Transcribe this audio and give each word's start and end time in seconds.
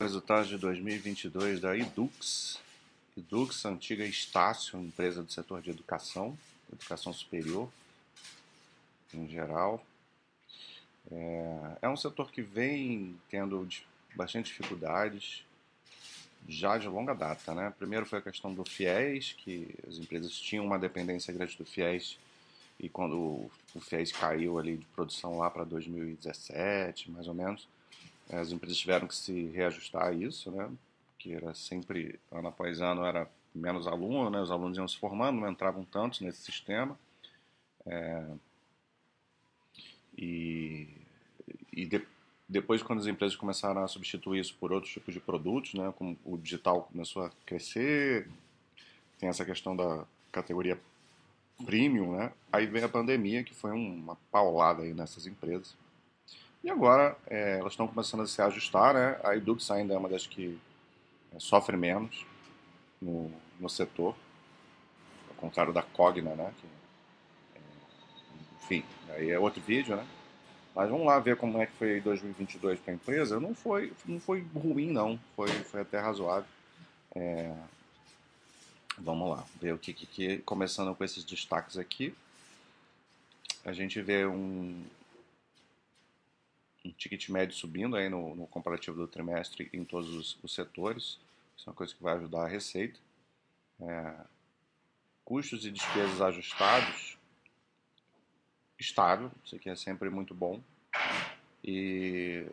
Resultados 0.00 0.48
de 0.48 0.56
2022 0.56 1.60
da 1.60 1.76
Edux. 1.76 2.60
Edux, 3.16 3.64
antiga 3.64 4.04
Estácio, 4.04 4.78
empresa 4.78 5.24
do 5.24 5.32
setor 5.32 5.60
de 5.60 5.70
educação, 5.70 6.38
educação 6.72 7.12
superior 7.12 7.68
em 9.12 9.28
geral. 9.28 9.84
É, 11.10 11.78
é 11.82 11.88
um 11.88 11.96
setor 11.96 12.30
que 12.30 12.40
vem 12.40 13.18
tendo 13.28 13.68
bastante 14.14 14.52
dificuldades 14.52 15.42
já 16.48 16.78
de 16.78 16.86
longa 16.86 17.12
data. 17.12 17.52
Né? 17.52 17.74
Primeiro 17.76 18.06
foi 18.06 18.20
a 18.20 18.22
questão 18.22 18.54
do 18.54 18.64
FIES, 18.64 19.32
que 19.32 19.74
as 19.88 19.96
empresas 19.98 20.38
tinham 20.38 20.64
uma 20.64 20.78
dependência 20.78 21.34
grande 21.34 21.56
do 21.56 21.66
FIES 21.66 22.16
e 22.78 22.88
quando 22.88 23.50
o 23.74 23.80
FIES 23.80 24.12
caiu 24.12 24.60
ali 24.60 24.76
de 24.76 24.86
produção 24.94 25.38
lá 25.38 25.50
para 25.50 25.64
2017, 25.64 27.10
mais 27.10 27.26
ou 27.26 27.34
menos, 27.34 27.66
as 28.30 28.52
empresas 28.52 28.78
tiveram 28.78 29.06
que 29.08 29.14
se 29.14 29.46
reajustar 29.48 30.06
a 30.06 30.12
isso, 30.12 30.50
né? 30.50 30.70
Que 31.18 31.34
era 31.34 31.54
sempre, 31.54 32.18
ano 32.30 32.48
após 32.48 32.80
ano, 32.80 33.04
era 33.04 33.28
menos 33.54 33.86
aluno, 33.86 34.30
né? 34.30 34.40
Os 34.40 34.50
alunos 34.50 34.76
iam 34.76 34.88
se 34.88 34.96
formando, 34.98 35.40
não 35.40 35.50
entravam 35.50 35.84
tantos 35.84 36.20
nesse 36.20 36.42
sistema. 36.42 36.98
É, 37.86 38.26
e 40.16 40.88
e 41.72 41.86
de, 41.86 42.04
depois, 42.48 42.82
quando 42.82 42.98
as 42.98 43.06
empresas 43.06 43.36
começaram 43.36 43.84
a 43.84 43.88
substituir 43.88 44.40
isso 44.40 44.56
por 44.58 44.72
outros 44.72 44.92
tipos 44.92 45.14
de 45.14 45.20
produtos, 45.20 45.74
né? 45.74 45.92
Como 45.96 46.18
o 46.24 46.36
digital 46.36 46.82
começou 46.90 47.24
a 47.24 47.30
crescer, 47.46 48.28
tem 49.18 49.28
essa 49.28 49.44
questão 49.44 49.76
da 49.76 50.04
categoria 50.32 50.80
premium, 51.64 52.16
né? 52.16 52.32
Aí 52.50 52.66
vem 52.66 52.82
a 52.82 52.88
pandemia, 52.88 53.44
que 53.44 53.54
foi 53.54 53.70
uma 53.70 54.16
paulada 54.32 54.82
aí 54.82 54.94
nessas 54.94 55.26
empresas. 55.26 55.76
E 56.62 56.70
agora 56.70 57.16
é, 57.26 57.58
elas 57.58 57.72
estão 57.72 57.86
começando 57.86 58.22
a 58.22 58.26
se 58.26 58.42
ajustar, 58.42 58.94
né? 58.94 59.18
A 59.22 59.36
Edux 59.36 59.70
ainda 59.70 59.94
é 59.94 59.98
uma 59.98 60.08
das 60.08 60.26
que 60.26 60.58
é, 61.34 61.38
sofre 61.38 61.76
menos 61.76 62.26
no, 63.00 63.32
no 63.60 63.68
setor, 63.68 64.14
ao 65.28 65.34
contrário 65.36 65.72
da 65.72 65.82
Cogna, 65.82 66.34
né? 66.34 66.52
Que, 66.60 66.66
é, 67.58 67.60
enfim, 68.56 68.84
aí 69.10 69.30
é 69.30 69.38
outro 69.38 69.60
vídeo, 69.60 69.96
né? 69.96 70.06
Mas 70.74 70.90
vamos 70.90 71.06
lá 71.06 71.18
ver 71.18 71.36
como 71.36 71.60
é 71.60 71.66
que 71.66 71.72
foi 71.72 72.00
2022 72.00 72.78
para 72.80 72.92
a 72.92 72.94
empresa. 72.94 73.40
Não 73.40 73.54
foi, 73.54 73.92
não 74.06 74.20
foi 74.20 74.46
ruim, 74.54 74.92
não. 74.92 75.18
Foi, 75.34 75.48
foi 75.48 75.80
até 75.80 75.98
razoável. 75.98 76.48
É, 77.14 77.52
vamos 78.96 79.30
lá, 79.30 79.44
ver 79.60 79.74
o 79.74 79.78
que, 79.78 79.92
que, 79.92 80.06
que, 80.06 80.38
começando 80.38 80.94
com 80.94 81.02
esses 81.02 81.24
destaques 81.24 81.76
aqui. 81.76 82.14
A 83.64 83.72
gente 83.72 84.00
vê 84.00 84.24
um, 84.24 84.84
um 86.84 86.90
ticket 86.92 87.28
médio 87.28 87.56
subindo 87.56 87.96
aí 87.96 88.08
no, 88.08 88.34
no 88.34 88.46
comparativo 88.46 88.96
do 88.96 89.08
trimestre 89.08 89.68
em 89.72 89.84
todos 89.84 90.12
os, 90.14 90.38
os, 90.42 90.54
setores. 90.54 91.18
Isso 91.56 91.68
é 91.68 91.70
uma 91.70 91.74
coisa 91.74 91.94
que 91.94 92.02
vai 92.02 92.14
ajudar 92.16 92.44
a 92.44 92.48
receita. 92.48 92.98
É, 93.80 94.14
custos 95.24 95.66
e 95.66 95.70
despesas 95.70 96.20
ajustados, 96.20 97.18
estável, 98.78 99.30
isso 99.44 99.56
aqui 99.56 99.68
é 99.68 99.76
sempre 99.76 100.08
muito 100.08 100.34
bom. 100.34 100.60
E 101.62 102.46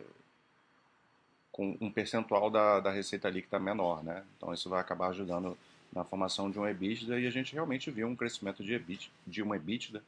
com 1.56 1.76
um 1.80 1.90
percentual 1.90 2.50
da, 2.50 2.80
da 2.80 2.90
receita 2.90 3.30
líquida 3.30 3.58
menor, 3.58 4.04
né? 4.04 4.22
Então 4.36 4.52
isso 4.52 4.68
vai 4.68 4.78
acabar 4.78 5.08
ajudando 5.08 5.56
na 5.90 6.04
formação 6.04 6.50
de 6.50 6.58
um 6.58 6.68
EBITDA 6.68 7.18
e 7.18 7.26
a 7.26 7.30
gente 7.30 7.54
realmente 7.54 7.90
viu 7.90 8.06
um 8.06 8.14
crescimento 8.14 8.62
de, 8.62 8.74
EBIT, 8.74 9.10
de 9.26 9.42
um 9.42 9.54
EBITDA. 9.54 10.02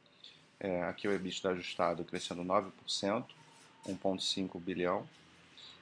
É, 0.59 0.83
aqui 0.83 1.07
o 1.07 1.11
EBITDA 1.11 1.49
ajustado 1.49 2.03
crescendo 2.03 2.43
9%, 2.43 3.25
1,5 3.95 4.59
bilhão. 4.59 5.07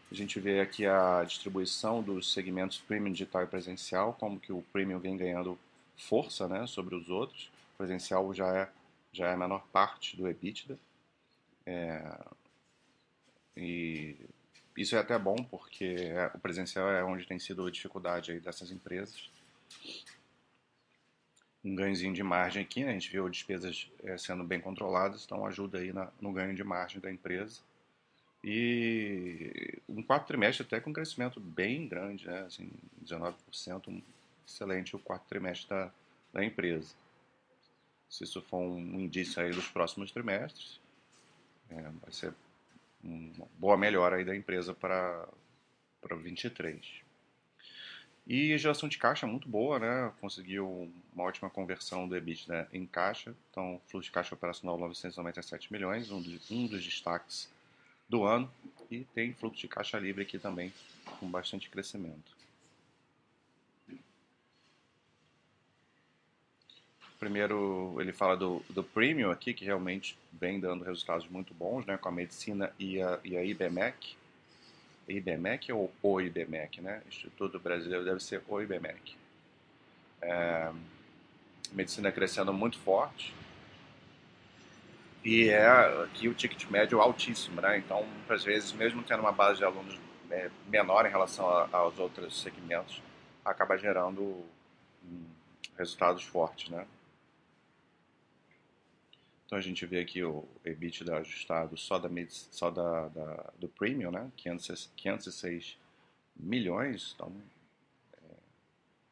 A 0.10 0.16
gente 0.16 0.40
vê 0.40 0.62
aqui 0.62 0.86
a 0.86 1.24
distribuição 1.24 2.02
dos 2.02 2.32
segmentos 2.32 2.78
premium 2.78 3.12
digital 3.12 3.44
e 3.44 3.48
presencial, 3.48 4.14
como 4.14 4.40
que 4.40 4.54
o 4.54 4.64
premium 4.72 5.00
vem 5.00 5.18
ganhando 5.18 5.60
força 5.98 6.48
né, 6.48 6.66
sobre 6.66 6.96
os 6.96 7.10
outros. 7.10 7.52
O 7.74 7.78
presencial 7.78 8.34
já 8.34 8.56
é, 8.56 8.70
já 9.12 9.28
é 9.28 9.34
a 9.34 9.38
menor 9.38 9.66
parte 9.72 10.16
do 10.16 10.28
EBITDA. 10.28 10.80
É, 11.66 12.18
e 13.58 14.16
isso 14.78 14.96
é 14.96 15.00
até 15.00 15.18
bom, 15.20 15.36
porque 15.36 16.14
o 16.34 16.40
presencial 16.40 16.90
é 16.90 17.04
onde 17.04 17.26
tem 17.26 17.38
sido 17.38 17.66
a 17.66 17.72
dificuldade 17.72 18.32
aí 18.32 18.40
dessas 18.40 18.72
empresas. 18.72 19.30
Um 21.66 21.76
ganhozinho 21.76 22.14
de 22.14 22.24
margem 22.24 22.62
aqui, 22.62 22.86
né? 22.86 22.92
a 22.92 22.94
gente 22.94 23.12
viu 23.12 23.28
despesas 23.28 23.92
é, 24.04 24.18
sendo 24.18 24.44
bem 24.44 24.62
controladas, 24.62 25.26
então 25.26 25.46
ajuda 25.46 25.80
aí 25.80 25.92
na, 25.92 26.10
no 26.22 26.32
ganho 26.32 26.56
de 26.56 26.64
margem 26.64 27.02
da 27.02 27.12
empresa. 27.12 27.60
E 28.44 29.80
um 29.90 30.02
quarto 30.02 30.28
trimestre 30.28 30.66
até 30.66 30.80
com 30.80 30.94
crescimento 30.94 31.40
bem 31.40 31.88
grande, 31.88 32.28
né? 32.28 32.42
assim, 32.42 32.70
19%, 33.04 33.88
um 33.88 34.02
excelente 34.48 34.96
o 34.96 35.00
quarto 35.00 35.28
trimestre 35.28 35.70
da, 35.70 35.92
da 36.34 36.46
empresa. 36.46 36.94
Se 38.10 38.24
isso 38.24 38.42
for 38.42 38.60
um 38.60 39.00
indício 39.00 39.42
aí 39.42 39.52
dos 39.52 39.68
próximos 39.68 40.12
trimestres, 40.12 40.80
é, 41.70 41.82
vai 41.82 42.12
ser 42.12 42.34
uma 43.04 43.48
boa 43.58 43.78
melhora 43.78 44.18
aí 44.18 44.24
da 44.24 44.36
empresa 44.36 44.74
para 44.74 45.28
para 46.02 46.16
23. 46.16 47.02
E 48.26 48.54
a 48.54 48.58
geração 48.58 48.90
de 48.90 48.98
caixa 48.98 49.26
é 49.26 49.30
muito 49.30 49.48
boa, 49.48 49.80
né? 49.80 50.12
Conseguiu 50.20 50.92
uma 51.14 51.24
ótima 51.24 51.50
conversão 51.50 52.08
do 52.08 52.16
EBITDA 52.16 52.68
em 52.74 52.86
caixa. 52.86 53.34
Então, 53.50 53.82
fluxo 53.88 54.10
de 54.10 54.12
caixa 54.12 54.36
operacional 54.36 54.78
997 54.78 55.72
milhões, 55.72 56.12
um 56.12 56.22
dos, 56.22 56.52
um 56.52 56.68
dos 56.68 56.84
destaques 56.84 57.50
do 58.08 58.24
ano 58.24 58.50
e 58.90 59.04
tem 59.14 59.34
fluxo 59.34 59.62
de 59.62 59.68
caixa 59.68 60.00
livre 60.00 60.24
aqui 60.24 60.40
também 60.40 60.74
com 61.20 61.30
bastante 61.30 61.70
crescimento. 61.70 62.38
Primeiro 67.20 67.96
ele 68.00 68.14
fala 68.14 68.38
do, 68.38 68.64
do 68.70 68.84
Premium 68.84 69.32
aqui, 69.32 69.54
que 69.54 69.66
realmente 69.66 70.18
vem 70.32 70.60
dando 70.60 70.84
resultados 70.84 71.28
muito 71.28 71.54
bons, 71.54 71.86
né, 71.86 71.98
com 71.98 72.10
a 72.10 72.12
medicina 72.12 72.72
e 72.78 73.02
a, 73.02 73.20
e 73.24 73.36
a 73.36 73.44
IBMEC. 73.44 74.16
IBMEC 75.08 75.72
ou 75.72 75.92
o 76.04 76.22
IBMEC, 76.22 76.82
né? 76.82 77.02
Instituto 77.08 77.60
Brasileiro 77.60 78.04
deve 78.04 78.20
ser 78.20 78.44
o 78.48 78.62
IBMEC. 78.62 79.16
É, 80.22 80.72
medicina 81.72 82.12
crescendo 82.12 82.54
muito 82.54 82.78
forte, 82.80 83.34
e 85.28 85.50
é 85.50 85.68
aqui 86.04 86.30
o 86.30 86.34
ticket 86.34 86.70
médio 86.70 87.02
altíssimo, 87.02 87.60
né? 87.60 87.78
Então, 87.78 88.08
às 88.30 88.46
vezes, 88.46 88.72
mesmo 88.72 89.04
tendo 89.04 89.20
uma 89.20 89.32
base 89.34 89.60
de 89.60 89.66
alunos 89.66 90.00
é, 90.32 90.50
menor 90.70 91.06
em 91.06 91.10
relação 91.10 91.50
a, 91.50 91.68
aos 91.74 92.00
outros 92.00 92.42
segmentos, 92.42 93.02
acaba 93.44 93.78
gerando 93.78 94.22
um, 94.24 95.26
resultados 95.78 96.24
fortes, 96.24 96.70
né? 96.70 96.88
Então 99.46 99.58
a 99.58 99.62
gente 99.62 99.86
vê 99.86 100.00
aqui 100.00 100.24
o 100.24 100.48
EBITDA 100.64 101.18
ajustado 101.18 101.76
só 101.76 102.00
da, 102.00 102.10
só 102.30 102.72
da, 102.72 103.10
da 103.10 103.52
do 103.60 103.68
premium, 103.68 104.12
né? 104.12 104.32
500, 104.38 104.92
506 104.96 105.78
milhões, 106.38 107.14
então 107.16 107.34
é, 108.14 108.34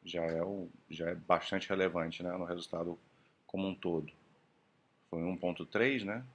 já 0.05 0.23
é 0.23 0.41
o, 0.41 0.69
já 0.89 1.09
é 1.09 1.15
bastante 1.15 1.67
relevante, 1.67 2.23
né? 2.23 2.31
No 2.37 2.45
resultado 2.45 2.97
como 3.45 3.67
um 3.67 3.75
todo 3.75 4.09
foi 5.09 5.21
1.3, 5.21 6.03
né? 6.03 6.25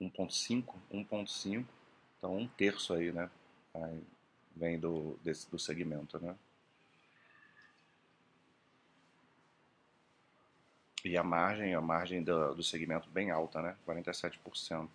1.5, 0.00 0.74
1.5, 0.92 1.64
então 2.16 2.36
um 2.36 2.46
terço 2.46 2.94
aí, 2.94 3.12
né? 3.12 3.30
Aí 3.74 4.02
vem 4.54 4.78
do, 4.78 5.18
desse, 5.22 5.50
do 5.50 5.58
segmento, 5.58 6.18
né? 6.20 6.36
E 11.04 11.16
a 11.16 11.22
margem, 11.22 11.74
a 11.74 11.80
margem 11.80 12.22
do, 12.22 12.54
do 12.54 12.62
segmento 12.62 13.08
bem 13.08 13.30
alta, 13.30 13.62
né? 13.62 13.76
47%. 13.86 14.88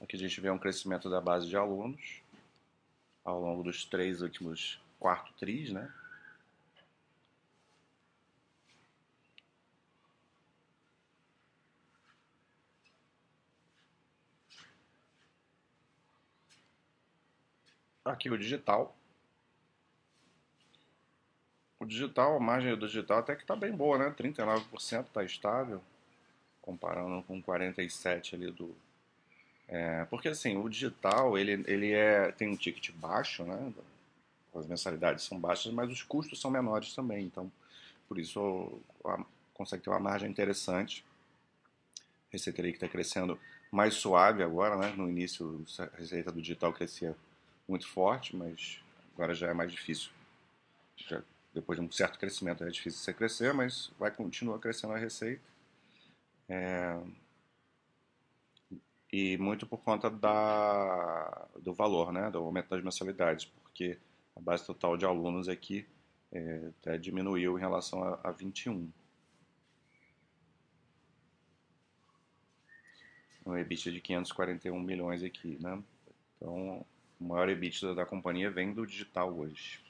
Aqui 0.00 0.16
a 0.16 0.18
gente 0.18 0.40
vê 0.40 0.50
um 0.50 0.58
crescimento 0.58 1.10
da 1.10 1.20
base 1.20 1.48
de 1.48 1.56
alunos 1.56 2.22
ao 3.24 3.40
longo 3.40 3.62
dos 3.62 3.84
três 3.84 4.22
últimos 4.22 4.80
quarto 4.98 5.32
tris, 5.34 5.70
né? 5.70 5.92
Aqui 18.08 18.30
o 18.30 18.38
digital. 18.38 18.96
O 21.78 21.84
digital, 21.84 22.36
a 22.36 22.40
margem 22.40 22.74
do 22.74 22.86
digital 22.86 23.18
até 23.18 23.36
que 23.36 23.42
está 23.42 23.54
bem 23.54 23.70
boa, 23.70 23.98
né? 23.98 24.10
39% 24.10 25.04
está 25.04 25.22
estável, 25.22 25.82
comparando 26.62 27.22
com 27.24 27.42
47% 27.42 28.34
ali 28.34 28.50
do... 28.50 28.74
É, 29.68 30.06
porque 30.06 30.28
assim, 30.28 30.56
o 30.56 30.68
digital, 30.68 31.36
ele, 31.36 31.62
ele 31.66 31.92
é, 31.92 32.32
tem 32.32 32.48
um 32.48 32.56
ticket 32.56 32.90
baixo, 32.92 33.44
né? 33.44 33.72
As 34.54 34.66
mensalidades 34.66 35.24
são 35.24 35.38
baixas, 35.38 35.72
mas 35.72 35.90
os 35.90 36.02
custos 36.02 36.40
são 36.40 36.50
menores 36.50 36.94
também, 36.94 37.26
então 37.26 37.52
por 38.08 38.18
isso 38.18 38.80
a, 39.04 39.22
consegue 39.52 39.82
ter 39.82 39.90
uma 39.90 40.00
margem 40.00 40.30
interessante. 40.30 41.04
Receita 42.30 42.62
que 42.62 42.68
está 42.70 42.88
crescendo 42.88 43.38
mais 43.70 43.94
suave 43.94 44.42
agora, 44.42 44.76
né? 44.76 44.94
No 44.96 45.08
início, 45.08 45.62
a 45.78 45.96
receita 45.98 46.32
do 46.32 46.40
digital 46.40 46.72
crescia 46.72 47.14
muito 47.68 47.86
forte, 47.86 48.34
mas 48.34 48.80
agora 49.14 49.34
já 49.34 49.48
é 49.48 49.54
mais 49.54 49.70
difícil. 49.70 50.10
Já, 50.96 51.22
depois 51.52 51.78
de 51.78 51.84
um 51.84 51.90
certo 51.90 52.18
crescimento 52.18 52.64
é 52.64 52.70
difícil 52.70 53.00
você 53.00 53.12
crescer, 53.12 53.52
mas 53.52 53.90
vai 53.98 54.10
continuar 54.10 54.58
crescendo 54.58 54.94
a 54.94 54.98
receita. 54.98 55.42
É, 56.48 56.98
e 59.12 59.36
muito 59.38 59.66
por 59.66 59.78
conta 59.78 60.10
da, 60.10 61.48
do 61.60 61.72
valor, 61.72 62.12
né, 62.12 62.30
do 62.30 62.38
aumento 62.38 62.68
das 62.68 62.82
mensalidades, 62.82 63.46
porque 63.46 63.98
a 64.36 64.40
base 64.40 64.66
total 64.66 64.96
de 64.96 65.04
alunos 65.04 65.48
aqui 65.48 65.86
é, 66.32 66.70
até 66.80 66.98
diminuiu 66.98 67.56
em 67.56 67.60
relação 67.60 68.02
a, 68.04 68.20
a 68.22 68.30
21. 68.30 68.90
Um 73.46 73.56
EBITDA 73.56 73.92
de 73.92 74.00
541 74.00 74.78
milhões 74.78 75.22
aqui, 75.22 75.56
né? 75.58 75.82
Então, 76.36 76.84
o 77.20 77.24
maior 77.24 77.48
EBITDA 77.48 77.94
da 77.94 78.06
companhia 78.06 78.50
vem 78.50 78.72
do 78.72 78.86
digital 78.86 79.32
hoje. 79.32 79.80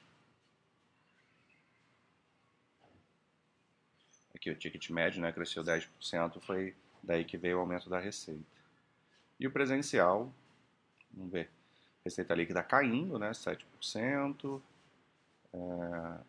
Aqui 4.35 4.51
o 4.51 4.57
ticket 4.57 4.89
médio, 4.91 5.21
né, 5.21 5.33
cresceu 5.33 5.63
10%, 5.65 6.41
foi 6.41 6.75
daí 7.03 7.25
que 7.25 7.37
veio 7.37 7.59
o 7.59 7.61
aumento 7.61 7.91
da 7.91 7.99
receita. 7.99 8.41
E 9.39 9.47
o 9.47 9.51
presencial, 9.51 10.33
vamos 11.13 11.33
ver, 11.33 11.51
receita 12.05 12.35
líquida 12.35 12.63
caindo, 12.63 13.19
né, 13.19 13.31
7%, 13.31 14.63
é, 15.53 15.59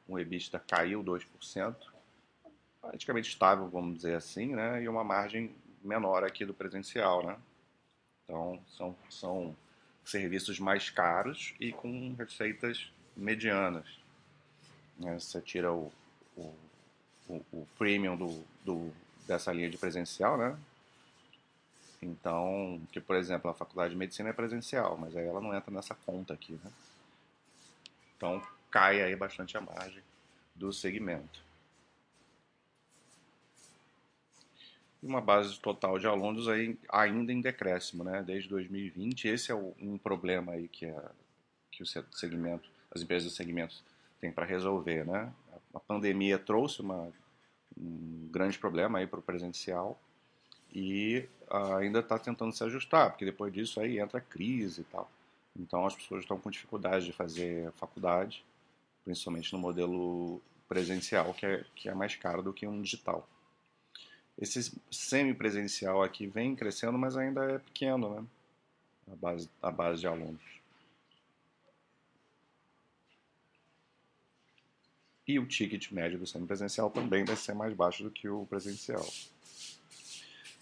o 0.07 0.19
EBITDA 0.19 0.59
caiu 0.59 1.03
2%, 1.03 1.75
praticamente 2.81 3.29
estável, 3.29 3.67
vamos 3.69 3.95
dizer 3.95 4.15
assim, 4.15 4.55
né, 4.55 4.81
e 4.81 4.89
uma 4.89 5.03
margem 5.03 5.55
menor 5.83 6.23
aqui 6.23 6.45
do 6.45 6.53
presencial, 6.53 7.25
né. 7.25 7.37
Então, 8.23 8.59
são, 8.67 8.95
são 9.09 9.55
serviços 10.05 10.59
mais 10.59 10.89
caros 10.89 11.53
e 11.59 11.71
com 11.71 12.13
receitas 12.13 12.91
medianas. 13.15 13.85
Né, 14.97 15.19
você 15.19 15.39
tira 15.41 15.71
o, 15.71 15.91
o, 16.35 16.55
o, 17.27 17.45
o 17.51 17.67
premium 17.77 18.17
do, 18.17 18.43
do, 18.65 18.93
dessa 19.27 19.51
linha 19.53 19.69
de 19.69 19.77
presencial, 19.77 20.37
né, 20.37 20.57
então, 22.01 22.81
que 22.91 23.01
por 23.01 23.15
exemplo, 23.15 23.49
a 23.51 23.53
faculdade 23.53 23.91
de 23.91 23.97
medicina 23.97 24.29
é 24.29 24.33
presencial, 24.33 24.97
mas 24.97 25.15
aí 25.15 25.25
ela 25.25 25.41
não 25.41 25.53
entra 25.53 25.71
nessa 25.71 25.95
conta 26.05 26.33
aqui, 26.33 26.53
né? 26.63 26.71
Então, 28.15 28.41
cai 28.71 29.01
aí 29.01 29.15
bastante 29.15 29.57
a 29.57 29.61
margem 29.61 30.03
do 30.55 30.71
segmento. 30.71 31.41
E 35.01 35.05
uma 35.05 35.21
base 35.21 35.57
total 35.59 35.97
de 35.97 36.07
alunos 36.07 36.47
aí 36.47 36.77
ainda 36.89 37.31
em 37.31 37.41
decréscimo, 37.41 38.03
né? 38.03 38.21
Desde 38.21 38.49
2020, 38.49 39.27
esse 39.27 39.51
é 39.51 39.55
um 39.55 39.97
problema 39.97 40.53
aí 40.53 40.67
que, 40.67 40.93
que 41.71 41.83
o 41.83 41.85
segmento, 41.85 42.69
as 42.91 43.01
empresas 43.01 43.31
do 43.31 43.35
segmento 43.35 43.75
têm 44.19 44.31
para 44.31 44.45
resolver, 44.45 45.05
né? 45.05 45.31
A 45.73 45.79
pandemia 45.79 46.37
trouxe 46.37 46.81
uma, 46.81 47.11
um 47.77 48.27
grande 48.31 48.59
problema 48.59 48.99
aí 48.99 49.07
para 49.07 49.19
o 49.19 49.23
presencial, 49.23 49.99
e 50.73 51.27
uh, 51.49 51.75
ainda 51.77 51.99
está 51.99 52.17
tentando 52.19 52.53
se 52.53 52.63
ajustar, 52.63 53.09
porque 53.09 53.25
depois 53.25 53.51
disso 53.51 53.79
aí 53.79 53.99
entra 53.99 54.19
a 54.19 54.21
crise 54.21 54.81
e 54.81 54.83
tal. 54.85 55.09
Então 55.57 55.85
as 55.85 55.95
pessoas 55.95 56.23
estão 56.23 56.39
com 56.39 56.49
dificuldade 56.49 57.05
de 57.05 57.13
fazer 57.13 57.71
faculdade, 57.73 58.45
principalmente 59.03 59.51
no 59.51 59.59
modelo 59.59 60.41
presencial, 60.67 61.33
que 61.33 61.45
é, 61.45 61.65
que 61.75 61.89
é 61.89 61.93
mais 61.93 62.15
caro 62.15 62.43
do 62.43 62.53
que 62.53 62.67
um 62.67 62.81
digital. 62.81 63.27
Esse 64.41 64.71
semipresencial 64.89 66.01
aqui 66.01 66.25
vem 66.25 66.55
crescendo, 66.55 66.97
mas 66.97 67.17
ainda 67.17 67.43
é 67.43 67.59
pequeno, 67.59 68.15
né? 68.15 68.25
A 69.11 69.15
base, 69.15 69.49
a 69.61 69.71
base 69.71 69.99
de 70.01 70.07
alunos. 70.07 70.41
E 75.27 75.37
o 75.37 75.45
ticket 75.45 75.91
médio 75.91 76.17
do 76.17 76.25
semipresencial 76.25 76.89
também 76.89 77.23
vai 77.23 77.35
ser 77.35 77.53
mais 77.53 77.73
baixo 77.73 78.03
do 78.03 78.09
que 78.09 78.27
o 78.27 78.45
presencial 78.45 79.05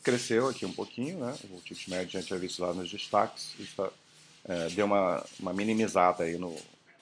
cresceu 0.07 0.47
aqui 0.47 0.65
um 0.65 0.71
pouquinho, 0.71 1.19
né? 1.19 1.37
O 1.49 1.59
ticket 1.59 1.89
médio 1.89 2.17
a 2.17 2.21
gente 2.21 2.27
tinha 2.27 2.39
visto 2.39 2.61
lá 2.61 2.73
nos 2.73 2.89
destaques, 2.89 3.53
isso 3.59 3.91
é, 4.45 4.69
deu 4.69 4.85
uma, 4.85 5.21
uma 5.37 5.51
minimizada 5.51 6.23
aí 6.23 6.37
no, 6.37 6.55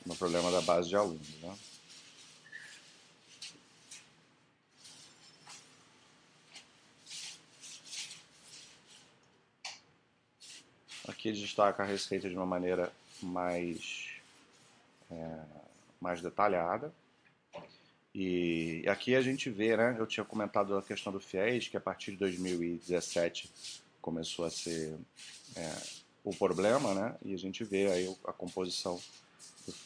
no 0.03 0.15
problema 0.15 0.49
da 0.49 0.59
base 0.61 0.89
de 0.89 0.95
alunos, 0.95 1.29
né? 1.39 1.55
Aqui 11.07 11.31
destaca 11.31 11.83
a 11.83 11.85
receita 11.85 12.29
de 12.29 12.35
uma 12.35 12.45
maneira 12.45 12.91
mais, 13.21 14.09
é, 15.11 15.39
mais 16.01 16.21
detalhada. 16.21 16.91
E 18.13 18.83
aqui 18.87 19.13
a 19.15 19.21
gente 19.21 19.49
vê, 19.49 19.75
né? 19.75 19.95
Eu 19.99 20.07
tinha 20.07 20.23
comentado 20.23 20.77
a 20.77 20.81
questão 20.81 21.11
do 21.11 21.19
FIES, 21.19 21.67
que 21.67 21.77
a 21.77 21.81
partir 21.81 22.11
de 22.11 22.17
2017 22.17 23.51
começou 24.01 24.45
a 24.45 24.49
ser 24.49 24.95
é, 25.55 25.75
o 26.23 26.33
problema, 26.33 26.93
né? 26.93 27.15
E 27.23 27.33
a 27.33 27.37
gente 27.37 27.63
vê 27.63 27.91
aí 27.91 28.15
a 28.25 28.31
composição, 28.31 28.99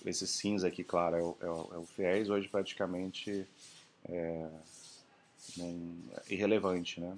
esse 0.06 0.28
cinza 0.28 0.68
aqui, 0.68 0.84
claro, 0.84 1.16
é 1.18 1.22
o, 1.22 1.38
é 1.42 1.50
o, 1.50 1.88
é 1.98 2.32
hoje 2.32 2.48
praticamente 2.48 3.48
é, 4.08 4.50
irrelevante, 6.30 7.02
né? 7.02 7.18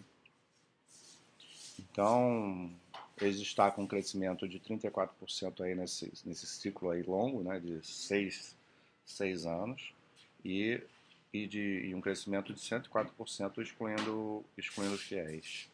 Então, 1.78 2.72
eles 3.22 3.40
destacam 3.40 3.84
um 3.84 3.88
crescimento 3.88 4.48
de 4.48 4.60
34% 4.60 5.62
aí 5.62 5.76
nesse, 5.76 6.12
nesse 6.26 6.48
ciclo 6.48 6.90
aí 6.90 7.04
longo, 7.04 7.44
né? 7.44 7.60
De 7.60 7.86
seis, 7.86 8.56
seis 9.06 9.46
anos. 9.46 9.94
E 10.44 10.82
e, 11.34 11.48
de, 11.48 11.86
e 11.86 11.96
um 11.96 12.02
crescimento 12.02 12.54
de 12.54 12.60
104% 12.60 13.62
excluindo, 13.62 14.46
excluindo 14.58 14.98
fiéis. 14.98 15.70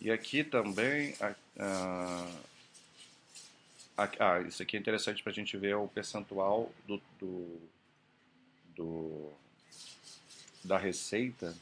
E 0.00 0.10
aqui 0.10 0.44
também, 0.44 1.14
ah, 1.58 2.28
ah, 3.96 4.40
isso 4.40 4.62
aqui 4.62 4.76
é 4.76 4.80
interessante 4.80 5.22
para 5.22 5.32
a 5.32 5.34
gente 5.34 5.56
ver 5.56 5.74
o 5.76 5.88
percentual 5.88 6.70
do, 6.86 7.00
do, 7.18 7.60
do, 8.76 9.32
da 10.64 10.78
receita 10.78 11.54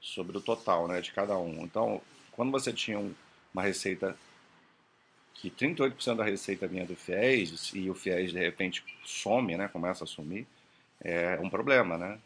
sobre 0.00 0.36
o 0.36 0.40
total 0.40 0.88
né, 0.88 1.00
de 1.00 1.12
cada 1.12 1.36
um. 1.38 1.64
Então, 1.64 2.00
quando 2.32 2.50
você 2.50 2.72
tinha 2.72 2.98
um, 2.98 3.14
uma 3.52 3.62
receita 3.62 4.16
que 5.34 5.50
38% 5.50 6.16
da 6.16 6.24
receita 6.24 6.66
vinha 6.66 6.84
do 6.84 6.96
FIES 6.96 7.70
e 7.74 7.88
o 7.88 7.94
FIES 7.94 8.32
de 8.32 8.38
repente 8.38 8.84
some, 9.04 9.56
né, 9.56 9.68
começa 9.68 10.04
a 10.04 10.06
sumir, 10.06 10.46
é 11.00 11.38
um 11.40 11.48
problema, 11.48 11.96
né? 11.96 12.18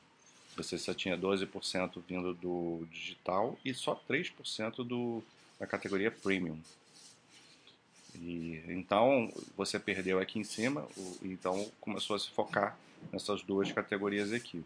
Você 0.56 0.78
só 0.78 0.92
tinha 0.94 1.16
12% 1.16 2.02
vindo 2.06 2.34
do 2.34 2.86
digital 2.90 3.58
e 3.64 3.72
só 3.72 3.94
3% 4.08 4.84
do, 4.84 5.22
da 5.58 5.66
categoria 5.66 6.10
premium. 6.10 6.58
E, 8.14 8.62
então 8.68 9.32
você 9.56 9.78
perdeu 9.78 10.18
aqui 10.18 10.38
em 10.38 10.44
cima, 10.44 10.86
então 11.22 11.70
começou 11.80 12.16
a 12.16 12.18
se 12.18 12.30
focar 12.30 12.76
nessas 13.10 13.42
duas 13.42 13.72
categorias 13.72 14.32
aqui. 14.32 14.62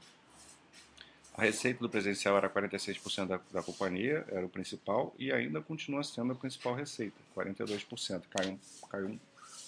A 1.37 1.43
receita 1.43 1.81
do 1.81 1.91
presencial 1.91 2.37
era 2.39 2.49
46% 2.49 3.27
da, 3.27 3.41
da 3.53 3.63
companhia, 3.63 4.25
era 4.29 4.47
o 4.47 4.49
principal, 4.49 5.15
e 5.19 5.31
ainda 5.31 5.61
continua 5.61 6.03
sendo 6.03 6.33
a 6.33 6.35
principal 6.35 6.75
receita, 6.75 7.17
42%. 7.37 8.23
Caiu, 8.31 8.59
caiu 8.89 9.09
um, 9.09 9.19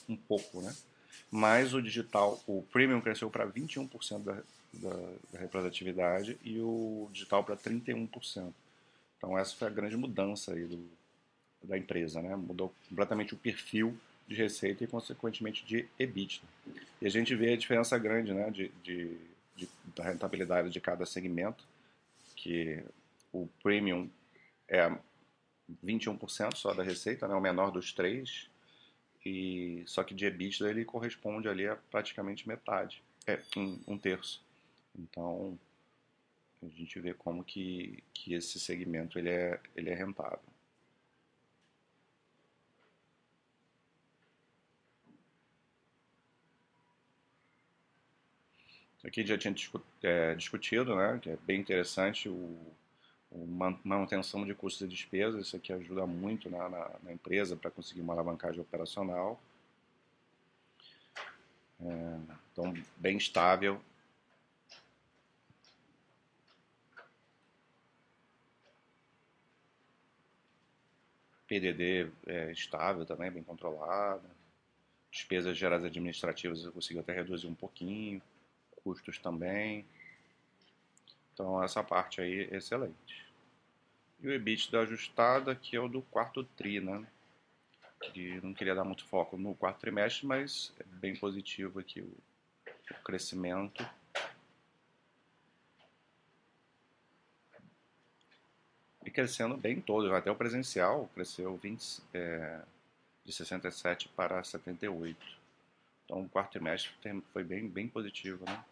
um 0.09 0.17
pouco, 0.17 0.63
né? 0.63 0.75
Mas 1.31 1.75
o 1.75 1.83
digital, 1.83 2.43
o 2.47 2.63
premium 2.73 3.03
cresceu 3.03 3.29
para 3.29 3.47
21% 3.47 4.23
da, 4.23 4.33
da, 4.73 4.97
da 5.33 5.39
representatividade 5.41 6.39
e 6.43 6.59
o 6.59 7.11
digital 7.13 7.45
para 7.45 7.55
31%. 7.55 8.51
Então 9.19 9.37
essa 9.37 9.55
foi 9.55 9.69
a 9.69 9.71
grande 9.71 9.97
mudança 9.97 10.55
aí 10.55 10.65
do, 10.65 10.89
da 11.63 11.77
empresa, 11.77 12.23
né? 12.23 12.35
Mudou 12.35 12.75
completamente 12.89 13.35
o 13.35 13.37
perfil 13.37 13.95
de 14.27 14.35
receita 14.35 14.85
e 14.85 14.87
consequentemente 14.87 15.67
de 15.67 15.87
EBITDA. 15.99 16.41
E 17.03 17.07
a 17.07 17.11
gente 17.11 17.35
vê 17.35 17.53
a 17.53 17.57
diferença 17.59 17.99
grande, 17.99 18.33
né? 18.33 18.51
De, 18.51 18.71
de 18.83 19.17
de, 19.59 19.69
da 19.95 20.05
rentabilidade 20.05 20.71
de 20.71 20.81
cada 20.81 21.05
segmento, 21.05 21.67
que 22.37 22.83
o 23.33 23.49
premium 23.63 24.09
é 24.69 24.89
21% 25.85 26.55
só 26.55 26.73
da 26.73 26.83
receita, 26.83 27.27
né, 27.27 27.35
o 27.35 27.41
menor 27.41 27.73
dos 27.73 27.93
três, 27.93 28.49
e 29.27 29.83
só 29.87 30.05
que 30.05 30.15
de 30.15 30.25
EBITDA 30.27 30.71
ele 30.71 30.85
corresponde 30.85 31.49
ali 31.49 31.67
a 31.67 31.77
praticamente 31.77 32.47
metade, 32.47 33.03
é 33.27 33.41
um, 33.57 33.81
um 33.89 33.99
terço. 33.99 34.41
Então 34.97 35.59
a 36.63 36.69
gente 36.69 36.99
vê 37.01 37.13
como 37.13 37.43
que, 37.43 38.03
que 38.15 38.35
esse 38.35 38.61
segmento 38.61 39.19
ele 39.19 39.31
é, 39.31 39.61
ele 39.77 39.91
é 39.91 39.95
rentável. 39.95 40.41
Aqui 49.09 49.27
já 49.27 49.39
tinha 49.39 49.55
é, 50.03 50.35
discutido, 50.35 50.95
né, 50.95 51.19
que 51.23 51.31
é 51.31 51.37
bem 51.39 51.59
interessante, 51.59 52.29
o, 52.29 52.59
o 53.31 53.47
manutenção 53.83 54.45
de 54.45 54.55
custos 54.55 54.83
e 54.83 54.89
despesas, 54.89 55.47
isso 55.47 55.57
aqui 55.57 55.73
ajuda 55.73 56.07
muito 56.07 56.51
na, 56.51 56.69
na, 56.69 56.91
na 57.03 57.13
empresa 57.15 57.57
para 57.57 57.71
conseguir 57.71 58.03
uma 58.03 58.13
alavancagem 58.13 58.61
operacional. 58.61 59.41
É, 61.81 62.19
então, 62.53 62.75
bem 62.99 63.17
estável. 63.17 63.81
PDD 71.47 72.11
é 72.27 72.53
estável 72.53 73.07
também, 73.07 73.31
bem 73.31 73.43
controlada. 73.43 74.29
Despesas 75.11 75.57
gerais 75.57 75.83
administrativas 75.83 76.63
eu 76.63 76.73
consigo 76.73 77.01
até 77.01 77.15
reduzir 77.15 77.47
um 77.47 77.55
pouquinho. 77.55 78.21
Custos 78.89 79.19
também. 79.19 79.85
Então, 81.35 81.63
essa 81.63 81.85
parte 81.85 82.23
aí 82.23 82.49
excelente. 82.51 83.27
E 84.21 84.27
o 84.27 84.33
EBITDA 84.33 84.81
ajustado 84.81 85.51
aqui 85.51 85.77
é 85.77 85.81
o 85.81 85.89
do 85.89 86.01
quarto 86.03 86.43
TRI, 86.43 86.81
né? 86.81 87.07
Que 88.01 88.41
não 88.41 88.55
queria 88.55 88.75
dar 88.75 88.85
muito 88.85 89.05
foco 89.05 89.37
no 89.37 89.55
quarto 89.55 89.81
trimestre, 89.81 90.27
mas 90.27 90.73
é 90.81 90.85
bem 90.85 91.15
positivo 91.15 91.81
aqui 91.81 92.01
o, 92.01 92.17
o 92.91 93.03
crescimento. 93.05 93.87
E 99.05 99.11
crescendo 99.11 99.57
bem 99.57 99.81
todo, 99.81 100.15
até 100.15 100.31
o 100.31 100.37
presencial 100.37 101.11
cresceu 101.15 101.57
20, 101.59 102.03
é, 102.15 102.63
de 103.25 103.33
67 103.33 104.09
para 104.09 104.43
78. 104.43 105.39
Então 106.05 106.23
o 106.23 106.29
quarto 106.29 106.53
trimestre 106.53 106.91
foi 107.33 107.45
bem, 107.45 107.69
bem 107.69 107.87
positivo, 107.87 108.45
né? 108.47 108.65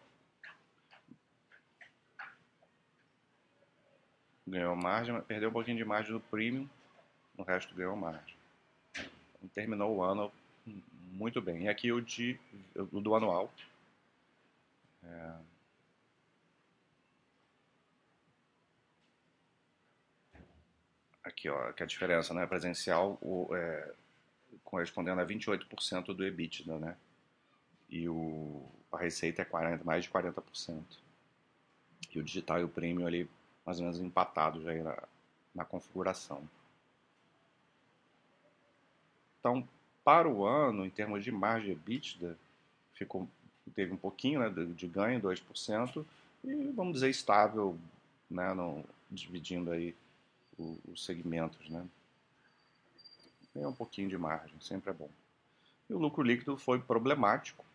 Ganhou 4.47 4.75
margem, 4.75 5.19
perdeu 5.21 5.49
um 5.49 5.53
pouquinho 5.53 5.77
de 5.77 5.85
margem 5.85 6.13
no 6.13 6.19
premium, 6.19 6.67
no 7.37 7.43
resto 7.43 7.75
ganhou 7.75 7.95
margem. 7.95 8.35
Terminou 9.53 9.95
o 9.95 10.03
ano 10.03 10.31
muito 11.11 11.41
bem. 11.41 11.63
E 11.63 11.69
aqui 11.69 11.91
o, 11.91 12.01
de, 12.01 12.39
o 12.75 12.99
do 12.99 13.15
anual. 13.15 13.51
É, 15.03 15.33
aqui, 21.23 21.49
ó, 21.49 21.71
que 21.73 21.83
a 21.83 21.85
diferença, 21.85 22.33
né? 22.33 22.45
Presencial 22.47 23.17
o, 23.21 23.55
é, 23.55 23.93
correspondendo 24.63 25.21
a 25.21 25.25
28% 25.25 26.13
do 26.13 26.25
EBITDA, 26.25 26.79
né? 26.79 26.97
E 27.89 28.09
o, 28.09 28.65
a 28.91 28.97
receita 28.97 29.41
é 29.41 29.45
40, 29.45 29.83
mais 29.83 30.03
de 30.03 30.09
40%. 30.09 30.83
E 32.13 32.19
o 32.19 32.23
digital 32.23 32.59
e 32.59 32.63
o 32.63 32.69
premium 32.69 33.05
ali 33.05 33.29
mais 33.67 33.79
ou 33.79 33.83
menos 33.83 33.99
empatados 33.99 34.65
aí 34.65 34.81
na, 34.81 34.97
na 35.53 35.65
configuração. 35.65 36.41
Então, 39.41 39.67
para 40.05 40.29
o 40.29 40.45
ano, 40.45 40.85
em 40.85 40.89
termos 40.89 41.21
de 41.21 41.33
margem 41.33 41.73
EBITDA, 41.73 42.37
ficou, 42.93 43.27
teve 43.75 43.91
um 43.91 43.97
pouquinho 43.97 44.39
né, 44.39 44.49
de, 44.49 44.73
de 44.73 44.87
ganho, 44.87 45.19
2%, 45.19 46.05
e 46.45 46.71
vamos 46.71 46.93
dizer 46.93 47.09
estável, 47.09 47.77
né, 48.31 48.53
no, 48.53 48.85
dividindo 49.11 49.69
aí 49.71 49.93
o, 50.57 50.77
os 50.87 51.03
segmentos. 51.03 51.69
Né. 51.69 51.85
Tem 53.53 53.65
um 53.65 53.73
pouquinho 53.73 54.07
de 54.07 54.17
margem, 54.17 54.55
sempre 54.61 54.91
é 54.91 54.93
bom. 54.93 55.09
E 55.89 55.93
o 55.93 55.99
lucro 55.99 56.23
líquido 56.23 56.57
foi 56.57 56.79
problemático, 56.79 57.65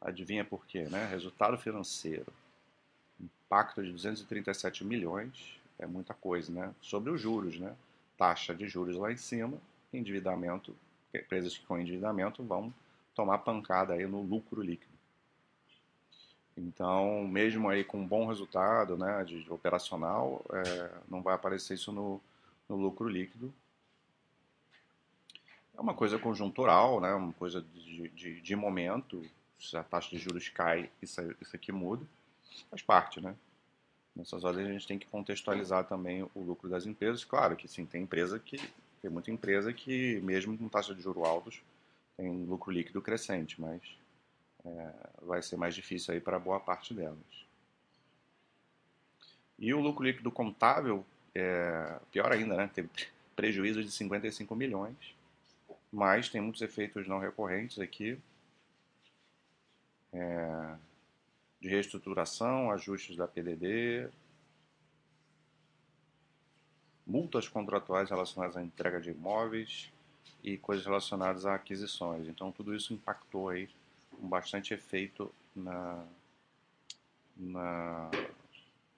adivinha 0.00 0.44
por 0.44 0.64
quê? 0.64 0.84
Né? 0.84 1.06
Resultado 1.06 1.58
financeiro 1.58 2.32
impacto 3.24 3.82
de 3.82 3.92
237 3.92 4.84
milhões 4.84 5.60
é 5.78 5.86
muita 5.86 6.14
coisa, 6.14 6.52
né? 6.52 6.74
Sobre 6.80 7.10
os 7.10 7.20
juros, 7.20 7.58
né? 7.58 7.74
Taxa 8.16 8.54
de 8.54 8.68
juros 8.68 8.96
lá 8.96 9.12
em 9.12 9.16
cima, 9.16 9.58
endividamento, 9.92 10.74
empresas 11.12 11.56
com 11.58 11.78
endividamento 11.78 12.42
vão 12.42 12.72
tomar 13.14 13.38
pancada 13.38 13.94
aí 13.94 14.06
no 14.06 14.22
lucro 14.22 14.62
líquido. 14.62 14.92
Então, 16.56 17.26
mesmo 17.26 17.68
aí 17.68 17.82
com 17.82 17.98
um 17.98 18.06
bom 18.06 18.26
resultado, 18.26 18.96
né, 18.96 19.24
de 19.24 19.44
operacional, 19.50 20.44
é, 20.52 20.90
não 21.08 21.20
vai 21.20 21.34
aparecer 21.34 21.74
isso 21.74 21.90
no, 21.90 22.20
no 22.68 22.76
lucro 22.76 23.08
líquido. 23.08 23.52
É 25.76 25.80
uma 25.80 25.94
coisa 25.94 26.16
conjuntural, 26.16 27.00
né, 27.00 27.12
uma 27.12 27.32
coisa 27.32 27.60
de, 27.60 28.08
de, 28.10 28.40
de 28.40 28.56
momento. 28.56 29.20
Se 29.58 29.76
a 29.76 29.82
taxa 29.82 30.10
de 30.10 30.18
juros 30.18 30.48
cai, 30.48 30.88
isso, 31.02 31.20
isso 31.40 31.56
aqui 31.56 31.72
muda 31.72 32.06
faz 32.70 32.82
parte, 32.82 33.20
né? 33.20 33.34
Nessas 34.14 34.44
horas 34.44 34.58
a 34.58 34.72
gente 34.72 34.86
tem 34.86 34.98
que 34.98 35.06
contextualizar 35.06 35.84
também 35.84 36.22
o 36.22 36.40
lucro 36.40 36.68
das 36.68 36.86
empresas. 36.86 37.24
Claro 37.24 37.56
que 37.56 37.66
sim, 37.66 37.84
tem 37.84 38.02
empresa 38.02 38.38
que 38.38 38.56
tem 39.02 39.10
muita 39.10 39.30
empresa 39.30 39.72
que 39.72 40.20
mesmo 40.22 40.56
com 40.56 40.68
taxa 40.68 40.94
de 40.94 41.02
juros 41.02 41.24
altos 41.24 41.62
tem 42.16 42.44
lucro 42.44 42.72
líquido 42.72 43.02
crescente, 43.02 43.60
mas 43.60 43.82
é, 44.64 44.92
vai 45.22 45.42
ser 45.42 45.56
mais 45.56 45.74
difícil 45.74 46.14
aí 46.14 46.20
para 46.20 46.38
boa 46.38 46.60
parte 46.60 46.94
delas. 46.94 47.18
E 49.58 49.74
o 49.74 49.80
lucro 49.80 50.04
líquido 50.04 50.30
contábil, 50.30 51.04
é, 51.34 51.98
pior 52.10 52.32
ainda, 52.32 52.56
né? 52.56 52.70
Tem 52.72 52.88
prejuízo 53.36 53.82
de 53.82 53.90
55 53.90 54.54
milhões, 54.54 54.96
mas 55.92 56.28
tem 56.28 56.40
muitos 56.40 56.62
efeitos 56.62 57.06
não 57.06 57.18
recorrentes 57.18 57.78
aqui. 57.78 58.18
É, 60.12 60.74
de 61.64 61.70
reestruturação, 61.70 62.70
ajustes 62.70 63.16
da 63.16 63.26
PDD, 63.26 64.10
multas 67.06 67.48
contratuais 67.48 68.10
relacionadas 68.10 68.54
à 68.54 68.62
entrega 68.62 69.00
de 69.00 69.12
imóveis 69.12 69.90
e 70.42 70.58
coisas 70.58 70.84
relacionadas 70.84 71.46
a 71.46 71.54
aquisições. 71.54 72.28
Então 72.28 72.52
tudo 72.52 72.74
isso 72.74 72.92
impactou 72.92 73.48
aí 73.48 73.70
com 74.10 74.28
bastante 74.28 74.74
efeito 74.74 75.34
na, 75.56 76.04
na 77.34 78.10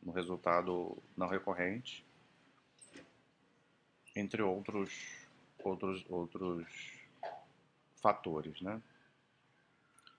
no 0.02 0.11
resultado 0.11 0.99
não 1.16 1.28
recorrente, 1.28 2.04
entre 4.16 4.42
outros 4.42 4.92
outros 5.62 6.04
outros 6.08 6.66
fatores, 8.02 8.61
né? 8.61 8.82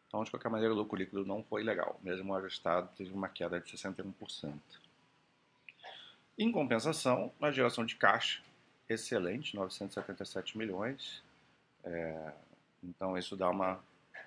Então, 0.08 0.24
de 0.24 0.32
qualquer 0.32 0.50
maneira, 0.50 0.74
o 0.74 0.78
lucro 0.78 0.98
líquido 0.98 1.26
não 1.26 1.44
foi 1.44 1.64
legal. 1.64 2.00
Mesmo 2.02 2.34
ajustado, 2.36 2.90
teve 2.96 3.14
uma 3.14 3.28
queda 3.28 3.60
de 3.60 3.70
61%. 3.70 4.54
Em 6.38 6.52
compensação, 6.52 7.32
a 7.42 7.52
geração 7.52 7.86
de 7.86 7.96
caixa, 7.96 8.42
excelente, 8.88 9.56
977 9.56 10.58
milhões. 10.58 11.22
É, 11.84 12.34
então, 12.84 13.18
isso 13.18 13.36
dá 13.36 13.50
uma 13.50 13.84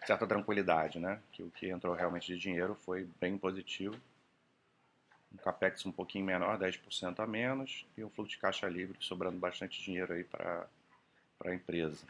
certa 0.06 0.26
tranquilidade, 0.26 0.98
né? 0.98 1.20
Que 1.32 1.42
o 1.42 1.50
que 1.50 1.68
entrou 1.68 1.94
realmente 1.94 2.26
de 2.26 2.38
dinheiro 2.38 2.74
foi 2.74 3.08
bem 3.20 3.38
positivo. 3.38 3.98
Um 5.32 5.36
capex 5.38 5.86
um 5.86 5.92
pouquinho 5.92 6.24
menor, 6.24 6.58
10% 6.58 7.20
a 7.20 7.26
menos, 7.26 7.86
e 7.96 8.04
um 8.04 8.10
fluxo 8.10 8.32
de 8.32 8.38
caixa 8.38 8.68
livre 8.68 8.96
sobrando 9.00 9.38
bastante 9.38 9.82
dinheiro 9.82 10.12
aí 10.12 10.24
para 10.24 10.66
a 11.44 11.54
empresa. 11.54 12.04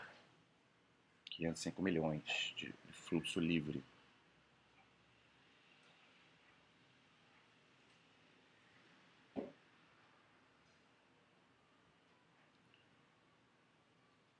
505 1.30 1.82
milhões 1.82 2.54
de 2.56 2.74
fluxo 3.10 3.40
livre. 3.40 3.82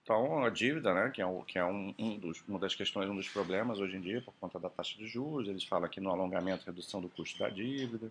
Então, 0.02 0.44
a 0.44 0.50
dívida, 0.50 0.92
né, 0.94 1.10
que 1.10 1.20
é, 1.20 1.26
um, 1.26 1.42
que 1.44 1.58
é 1.58 1.64
um, 1.64 1.94
um 1.98 2.18
dos, 2.18 2.42
uma 2.48 2.58
das 2.58 2.74
questões, 2.74 3.08
um 3.08 3.14
dos 3.14 3.28
problemas 3.28 3.78
hoje 3.78 3.96
em 3.96 4.00
dia, 4.00 4.22
por 4.22 4.34
conta 4.40 4.58
da 4.58 4.68
taxa 4.68 4.96
de 4.96 5.06
juros, 5.06 5.48
eles 5.48 5.64
falam 5.64 5.84
aqui 5.86 6.00
no 6.00 6.10
alongamento, 6.10 6.64
redução 6.66 7.00
do 7.00 7.08
custo 7.08 7.38
da 7.38 7.48
dívida. 7.48 8.10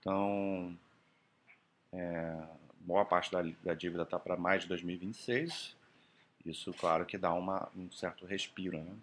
Então, 0.00 0.76
é, 1.92 2.46
boa 2.80 3.04
parte 3.04 3.32
da, 3.32 3.42
da 3.62 3.72
dívida 3.74 4.02
está 4.02 4.18
para 4.18 4.36
mais 4.36 4.62
de 4.62 4.68
2026. 4.68 5.74
Isso, 6.44 6.72
claro, 6.74 7.06
que 7.06 7.16
dá 7.16 7.32
uma, 7.32 7.68
um 7.74 7.90
certo 7.90 8.26
respiro, 8.26 8.78
né? 8.78 8.94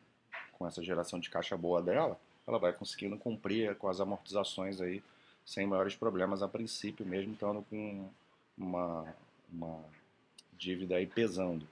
Com 0.53 0.67
essa 0.67 0.83
geração 0.83 1.19
de 1.19 1.29
caixa 1.29 1.57
boa 1.57 1.81
dela, 1.81 2.19
ela 2.47 2.59
vai 2.59 2.73
conseguindo 2.73 3.17
cumprir 3.17 3.75
com 3.75 3.87
as 3.87 3.99
amortizações 3.99 4.81
aí 4.81 5.03
sem 5.45 5.67
maiores 5.67 5.95
problemas 5.95 6.41
a 6.41 6.47
princípio, 6.47 7.05
mesmo 7.05 7.33
estando 7.33 7.61
com 7.69 8.09
uma, 8.57 9.15
uma 9.51 9.83
dívida 10.57 10.95
aí 10.95 11.05
pesando. 11.05 11.67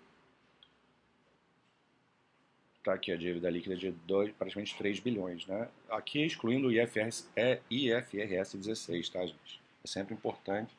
Está 2.78 2.94
aqui 2.94 3.12
a 3.12 3.16
dívida 3.16 3.50
líquida 3.50 3.76
de 3.76 3.92
dois, 3.92 4.32
praticamente 4.34 4.76
3 4.76 5.00
bilhões. 5.00 5.46
Né? 5.46 5.70
Aqui 5.90 6.26
excluindo 6.26 6.68
o 6.68 6.72
IFRS, 6.72 7.30
é 7.36 7.62
IFRS 7.70 8.58
16, 8.58 9.10
tá, 9.10 9.26
gente? 9.26 9.62
É 9.84 9.88
sempre 9.88 10.14
importante. 10.14 10.76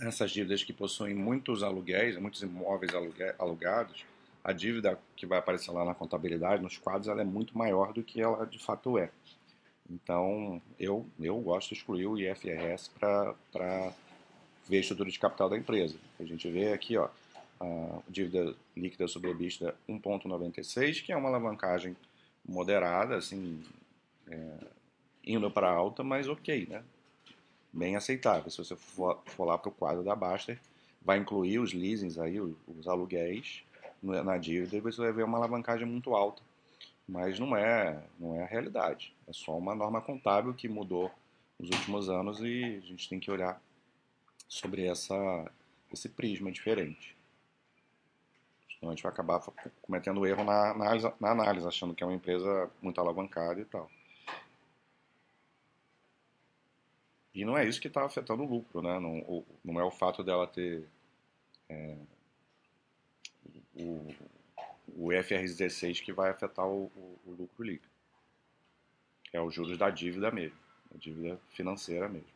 Essas 0.00 0.30
dívidas 0.30 0.64
que 0.64 0.72
possuem 0.72 1.14
muitos 1.14 1.62
aluguéis, 1.62 2.16
muitos 2.16 2.42
imóveis 2.42 2.92
alugados, 3.38 4.06
a 4.44 4.52
dívida 4.52 4.98
que 5.16 5.26
vai 5.26 5.38
aparecer 5.38 5.70
lá 5.70 5.84
na 5.84 5.94
contabilidade, 5.94 6.62
nos 6.62 6.76
quadros, 6.76 7.08
ela 7.08 7.20
é 7.20 7.24
muito 7.24 7.56
maior 7.56 7.92
do 7.92 8.02
que 8.02 8.20
ela 8.20 8.44
de 8.44 8.58
fato 8.58 8.98
é. 8.98 9.10
Então, 9.88 10.60
eu, 10.78 11.06
eu 11.20 11.38
gosto 11.40 11.68
de 11.68 11.74
excluir 11.74 12.06
o 12.06 12.18
IFRS 12.18 12.90
para 12.98 13.92
ver 14.68 14.78
a 14.78 14.80
estrutura 14.80 15.10
de 15.10 15.18
capital 15.18 15.48
da 15.48 15.58
empresa. 15.58 15.96
A 16.18 16.24
gente 16.24 16.50
vê 16.50 16.72
aqui, 16.72 16.96
ó, 16.96 17.08
a 17.60 18.00
dívida 18.08 18.54
líquida 18.76 19.06
sobre 19.06 19.28
a 19.28 19.32
EBITDA 19.32 19.74
1,96, 19.88 21.04
que 21.04 21.12
é 21.12 21.16
uma 21.16 21.28
alavancagem 21.28 21.96
moderada, 22.44 23.16
assim, 23.16 23.62
é, 24.28 24.58
indo 25.24 25.50
para 25.50 25.70
alta, 25.70 26.02
mas 26.02 26.28
ok, 26.28 26.66
né? 26.68 26.82
Bem 27.72 27.96
aceitável. 27.96 28.50
Se 28.50 28.58
você 28.58 28.74
for, 28.74 29.22
for 29.26 29.44
lá 29.44 29.56
para 29.56 29.68
o 29.68 29.72
quadro 29.72 30.02
da 30.02 30.16
Baster, 30.16 30.58
vai 31.00 31.18
incluir 31.18 31.58
os 31.58 31.72
leasings 31.72 32.18
aí, 32.18 32.40
os, 32.40 32.54
os 32.66 32.88
aluguéis 32.88 33.62
na 34.02 34.36
dívida, 34.36 34.76
e 34.76 34.80
você 34.80 35.00
vai 35.00 35.12
ver 35.12 35.24
uma 35.24 35.38
alavancagem 35.38 35.86
muito 35.86 36.14
alta. 36.14 36.42
Mas 37.06 37.38
não 37.38 37.56
é, 37.56 38.02
não 38.18 38.34
é 38.34 38.42
a 38.42 38.46
realidade. 38.46 39.14
É 39.26 39.32
só 39.32 39.56
uma 39.56 39.74
norma 39.74 40.00
contábil 40.00 40.54
que 40.54 40.68
mudou 40.68 41.10
nos 41.58 41.70
últimos 41.70 42.08
anos 42.08 42.40
e 42.40 42.80
a 42.82 42.86
gente 42.86 43.08
tem 43.08 43.20
que 43.20 43.30
olhar 43.30 43.60
sobre 44.48 44.86
essa, 44.86 45.14
esse 45.92 46.08
prisma 46.08 46.50
diferente. 46.50 47.16
Então 48.76 48.90
a 48.90 48.94
gente 48.94 49.02
vai 49.02 49.12
acabar 49.12 49.40
cometendo 49.80 50.26
erro 50.26 50.42
na 50.42 50.70
análise, 50.70 51.12
na 51.20 51.30
análise, 51.30 51.66
achando 51.66 51.94
que 51.94 52.02
é 52.02 52.06
uma 52.06 52.16
empresa 52.16 52.68
muito 52.80 53.00
alavancada 53.00 53.60
e 53.60 53.64
tal. 53.64 53.88
E 57.34 57.44
não 57.44 57.56
é 57.56 57.66
isso 57.66 57.80
que 57.80 57.88
está 57.88 58.04
afetando 58.04 58.42
o 58.42 58.46
lucro, 58.46 58.82
né? 58.82 58.98
Não, 58.98 59.44
não 59.64 59.80
é 59.80 59.84
o 59.84 59.90
fato 59.90 60.22
dela 60.22 60.46
ter 60.46 60.86
é, 61.68 61.96
o, 63.74 64.14
o 64.96 65.12
IFRS 65.12 65.56
16 65.56 66.00
que 66.00 66.12
vai 66.12 66.30
afetar 66.30 66.66
o, 66.66 66.84
o, 66.96 67.18
o 67.26 67.30
lucro 67.32 67.64
líquido. 67.64 67.92
É 69.32 69.40
os 69.40 69.54
juros 69.54 69.78
da 69.78 69.90
dívida 69.90 70.30
mesmo, 70.30 70.58
a 70.94 70.98
dívida 70.98 71.40
financeira 71.50 72.08
mesmo. 72.08 72.30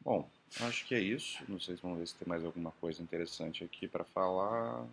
Bom, 0.00 0.30
acho 0.60 0.86
que 0.86 0.94
é 0.94 1.00
isso. 1.00 1.42
Não 1.48 1.58
sei 1.58 1.76
se 1.76 1.82
vamos 1.82 1.98
ver 1.98 2.06
se 2.06 2.14
tem 2.14 2.28
mais 2.28 2.44
alguma 2.44 2.70
coisa 2.72 3.02
interessante 3.02 3.64
aqui 3.64 3.88
para 3.88 4.04
falar. 4.04 4.86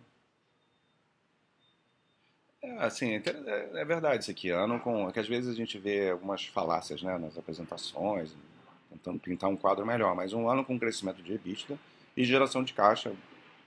É, 2.64 2.84
assim, 2.84 3.14
é, 3.14 3.22
é, 3.26 3.80
é 3.80 3.84
verdade 3.84 4.22
isso 4.22 4.30
aqui. 4.30 4.48
Ano 4.48 4.80
com. 4.80 5.10
que 5.12 5.20
às 5.20 5.28
vezes 5.28 5.50
a 5.50 5.54
gente 5.54 5.78
vê 5.78 6.10
algumas 6.10 6.46
falácias 6.46 7.02
né, 7.02 7.18
nas 7.18 7.36
apresentações, 7.36 8.34
tentando 8.90 9.18
pintar 9.18 9.50
um 9.50 9.56
quadro 9.56 9.84
melhor, 9.84 10.14
mas 10.16 10.32
um 10.32 10.48
ano 10.48 10.64
com 10.64 10.78
crescimento 10.78 11.22
de 11.22 11.34
EBITDA 11.34 11.78
e 12.16 12.24
geração 12.24 12.64
de 12.64 12.72
caixa, 12.72 13.12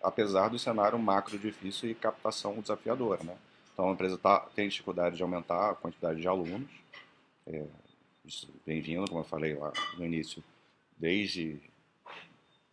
apesar 0.01 0.49
do 0.49 0.57
cenário 0.57 0.97
macro 0.97 1.37
difícil 1.37 1.91
e 1.91 1.95
captação 1.95 2.59
desafiadora. 2.59 3.23
Né? 3.23 3.37
Então 3.71 3.89
a 3.89 3.93
empresa 3.93 4.17
tá, 4.17 4.39
tem 4.55 4.67
dificuldade 4.67 5.15
de 5.15 5.21
aumentar 5.21 5.71
a 5.71 5.75
quantidade 5.75 6.19
de 6.19 6.27
alunos. 6.27 6.71
É, 7.45 7.65
vem 8.65 8.81
vindo, 8.81 9.07
como 9.07 9.19
eu 9.19 9.25
falei 9.25 9.53
lá 9.53 9.71
no 9.95 10.05
início, 10.05 10.43
desde, 10.97 11.61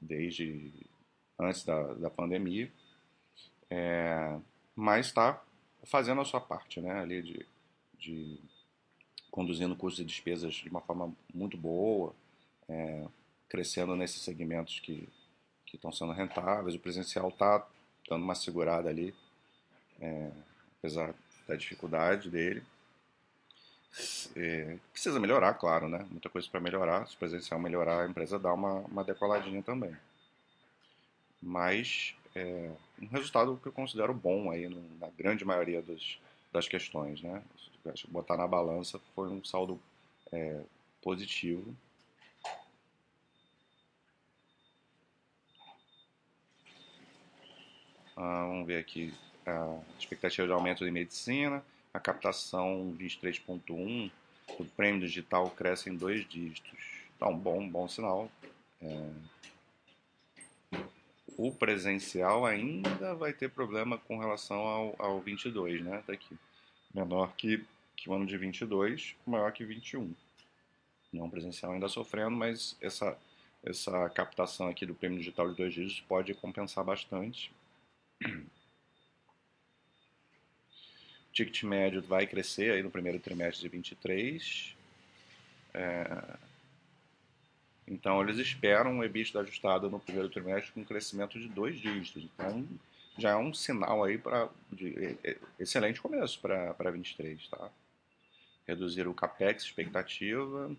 desde 0.00 0.73
antes 1.38 1.64
da, 1.64 1.83
da 1.95 2.11
pandemia. 2.11 2.73
É, 3.69 4.38
mas 4.75 5.07
está 5.07 5.43
fazendo 5.84 6.20
a 6.20 6.24
sua 6.24 6.40
parte, 6.40 6.80
né, 6.80 7.00
ali 7.00 7.22
de, 7.22 7.46
de 7.98 8.38
conduzindo 9.30 9.76
custos 9.76 10.00
e 10.00 10.04
despesas 10.04 10.54
de 10.54 10.68
uma 10.68 10.80
forma 10.80 11.12
muito 11.32 11.56
boa, 11.56 12.14
é, 12.68 13.04
crescendo 13.48 13.96
nesses 13.96 14.22
segmentos 14.22 14.80
que, 14.80 15.08
que 15.66 15.76
estão 15.76 15.92
sendo 15.92 16.12
rentáveis. 16.12 16.74
O 16.74 16.80
presencial 16.80 17.28
está 17.28 17.66
dando 18.08 18.22
uma 18.22 18.34
segurada 18.34 18.88
ali, 18.88 19.14
é, 20.00 20.30
apesar 20.78 21.14
da 21.46 21.56
dificuldade 21.56 22.30
dele. 22.30 22.62
É, 24.34 24.76
precisa 24.92 25.20
melhorar, 25.20 25.54
claro, 25.54 25.88
né? 25.88 26.06
Muita 26.10 26.28
coisa 26.28 26.48
para 26.48 26.60
melhorar. 26.60 27.06
Se 27.06 27.14
o 27.14 27.18
presencial 27.18 27.60
melhorar, 27.60 28.02
a 28.02 28.08
empresa 28.08 28.38
dá 28.38 28.52
uma, 28.52 28.80
uma 28.80 29.04
decoladinha 29.04 29.62
também. 29.62 29.97
Mas 31.40 32.14
é, 32.34 32.70
um 33.00 33.07
resultado 33.09 33.59
que 33.63 33.69
eu 33.69 33.73
considero 33.73 34.15
bom 34.15 34.50
aí 34.50 34.69
na 35.00 35.09
grande 35.09 35.45
maioria 35.45 35.83
dos, 35.83 36.19
das 36.52 36.69
questões, 36.69 37.23
né? 37.23 37.43
Botar 38.09 38.37
na 38.37 38.47
balança, 38.47 38.99
foi 39.15 39.28
um 39.28 39.45
saldo 39.45 39.80
é, 40.33 40.63
positivo. 41.02 41.75
Ah, 48.17 48.47
vamos 48.47 48.67
ver 48.67 48.78
aqui 48.78 49.13
a 49.45 49.80
expectativa 49.99 50.47
de 50.47 50.52
aumento 50.52 50.85
de 50.85 50.91
medicina, 50.91 51.63
a 51.93 52.00
captação 52.00 52.97
23.1 52.99 54.11
do 54.59 54.65
prêmio 54.76 55.00
digital 55.00 55.50
cresce 55.50 55.91
em 55.91 55.97
dois 55.97 56.26
dígitos. 56.28 56.78
Então, 57.17 57.37
bom, 57.37 57.69
bom 57.69 57.89
sinal. 57.89 58.30
É, 58.80 59.11
o 61.36 61.52
presencial 61.52 62.47
ainda 62.47 63.14
vai 63.14 63.32
ter 63.32 63.50
problema 63.50 63.99
com 63.99 64.18
relação 64.18 64.58
ao, 64.58 64.97
ao 64.99 65.20
22, 65.20 65.82
né? 65.82 66.02
Daqui. 66.06 66.36
Menor 66.94 67.34
que, 67.34 67.64
que 67.97 68.08
o 68.08 68.14
ano 68.14 68.25
de 68.25 68.36
22, 68.36 69.16
maior 69.26 69.52
que 69.52 69.64
21. 69.64 70.14
Não 71.12 71.28
presencial 71.28 71.73
ainda 71.73 71.88
sofrendo, 71.88 72.32
mas 72.32 72.76
essa, 72.80 73.18
essa 73.64 74.08
captação 74.10 74.68
aqui 74.68 74.86
do 74.86 74.94
prêmio 74.94 75.18
digital 75.18 75.50
de 75.50 75.56
dois 75.56 75.75
dígitos 75.75 76.00
pode 76.02 76.32
compensar 76.34 76.84
bastante. 76.84 77.52
O 78.25 78.28
ticket 81.32 81.64
médio 81.64 82.02
vai 82.02 82.26
crescer 82.26 82.73
aí 82.73 82.82
no 82.82 82.90
primeiro 82.90 83.18
trimestre 83.18 83.62
de 83.62 83.68
23. 83.68 84.76
É, 85.73 86.36
então, 87.86 88.23
eles 88.23 88.38
esperam 88.38 88.92
um 88.92 89.04
EBITDA 89.04 89.40
ajustado 89.40 89.90
no 89.90 90.00
primeiro 90.00 90.30
trimestre 90.30 90.73
com 90.73 90.80
um 90.80 90.84
crescimento 90.84 91.38
de 91.38 91.49
dois 91.49 91.78
dígitos. 91.78 92.25
Então, 92.25 92.66
já 93.18 93.30
é 93.30 93.36
um 93.36 93.52
sinal 93.52 94.02
aí 94.02 94.16
para 94.16 94.49
excelente 95.58 96.00
começo 96.00 96.40
para 96.40 96.90
23, 96.90 97.47
tá? 97.49 97.70
Reduzir 98.66 99.06
o 99.06 99.14
capex 99.14 99.64
expectativa 99.64 100.75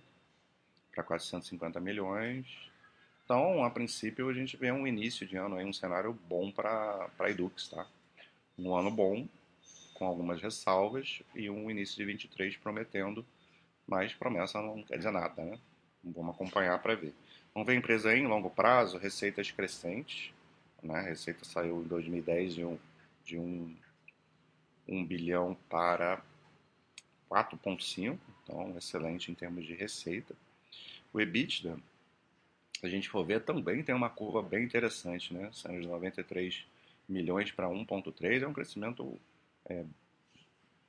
para 0.94 1.04
450 1.04 1.80
milhões. 1.80 2.46
Então, 3.24 3.64
a 3.64 3.70
princípio, 3.70 4.28
a 4.30 4.34
gente 4.34 4.58
vê 4.58 4.72
um 4.72 4.88
início 4.88 5.28
de 5.28 5.38
ano 5.38 5.58
aí 5.58 5.66
um 5.66 5.74
cenário 5.74 6.14
bom 6.28 6.52
para 6.52 7.08
a 7.20 7.30
Edux, 7.30 7.70
tá? 7.70 7.88
Um 8.58 8.76
ano 8.76 8.90
bom, 8.90 9.28
com 9.94 10.06
algumas 10.06 10.42
ressalvas 10.42 11.22
e 11.36 11.50
um 11.50 11.70
início 11.70 11.96
de 11.98 12.06
23 12.06 12.58
prometendo, 12.58 13.24
mas 13.88 14.14
promessa 14.14 14.60
não 14.62 14.82
quer 14.84 14.98
dizer 14.98 15.12
nada, 15.12 15.44
né? 15.44 15.60
Vamos 16.06 16.36
acompanhar 16.36 16.78
para 16.80 16.96
ver. 16.96 17.14
Vamos 17.54 17.66
ver 17.66 17.74
a 17.74 17.78
empresa 17.78 18.16
em 18.16 18.28
longo 18.28 18.50
prazo, 18.50 18.98
receitas 18.98 19.50
crescentes. 19.50 20.32
Né? 20.84 21.00
A 21.00 21.02
receita 21.02 21.44
saiu 21.44 21.82
em 21.82 21.88
2010 21.88 22.56
de 22.56 22.66
1 22.66 22.78
de 23.26 23.40
um, 23.40 23.76
um 24.88 25.04
bilhão 25.04 25.58
para 25.68 26.22
4,5, 27.30 28.20
então 28.44 28.78
excelente 28.78 29.32
em 29.32 29.34
termos 29.34 29.66
de 29.66 29.74
receita. 29.74 30.36
O 31.12 31.20
EBITDA, 31.20 31.78
se 32.80 32.86
a 32.86 32.90
gente 32.90 33.10
for 33.10 33.26
ver, 33.26 33.42
também 33.42 33.82
tem 33.82 33.96
uma 33.96 34.10
curva 34.10 34.44
bem 34.44 34.64
interessante, 34.64 35.34
né? 35.34 35.50
Saindo 35.54 35.82
de 35.82 35.88
93 35.88 36.66
milhões 37.10 37.52
para 37.52 37.68
1,3, 37.68 38.44
é 38.44 38.48
um 38.48 38.54
crescimento 38.54 39.20
é, 39.68 39.84